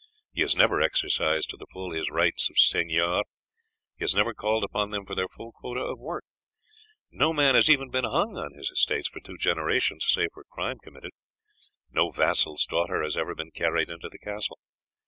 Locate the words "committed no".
10.83-12.09